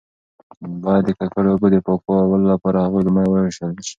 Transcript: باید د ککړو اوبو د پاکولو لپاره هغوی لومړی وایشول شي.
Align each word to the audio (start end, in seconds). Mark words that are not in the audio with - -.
باید 0.83 1.03
د 1.07 1.09
ککړو 1.19 1.51
اوبو 1.53 1.67
د 1.71 1.77
پاکولو 1.85 2.45
لپاره 2.53 2.77
هغوی 2.79 3.01
لومړی 3.03 3.27
وایشول 3.29 3.71
شي. 3.87 3.89